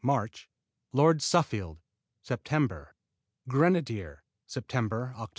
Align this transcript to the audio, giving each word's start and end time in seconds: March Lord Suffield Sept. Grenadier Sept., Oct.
March 0.03 0.49
Lord 0.93 1.21
Suffield 1.21 1.77
Sept. 2.25 2.87
Grenadier 3.47 4.23
Sept., 4.49 4.89
Oct. 5.13 5.29